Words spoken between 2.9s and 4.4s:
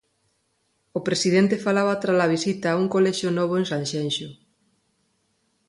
colexio novo en Sanxenxo.